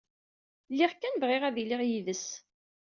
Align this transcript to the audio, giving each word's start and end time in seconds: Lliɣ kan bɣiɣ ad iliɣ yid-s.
Lliɣ 0.71 0.91
kan 0.95 1.15
bɣiɣ 1.21 1.43
ad 1.45 1.55
iliɣ 1.63 1.81
yid-s. 1.89 2.27